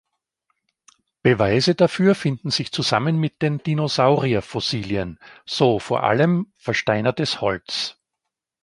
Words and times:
Beweise 1.21 1.75
dafür 1.75 2.15
finden 2.15 2.49
sich 2.49 2.71
zusammen 2.71 3.17
mit 3.19 3.43
den 3.43 3.59
Dinosaurierfossilien, 3.59 5.19
so 5.45 5.77
vor 5.77 6.01
allem 6.01 6.51
versteinertes 6.57 7.39
Holz. 7.39 7.99